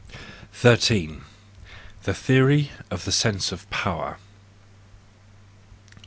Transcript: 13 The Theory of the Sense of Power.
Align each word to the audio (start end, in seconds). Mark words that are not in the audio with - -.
13 0.53 1.21
The 2.05 2.13
Theory 2.15 2.71
of 2.89 3.05
the 3.05 3.11
Sense 3.11 3.51
of 3.51 3.69
Power. 3.69 4.17